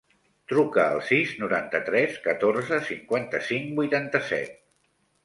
[0.51, 4.57] Truca al sis, noranta-tres, catorze, cinquanta-cinc, vuitanta-set.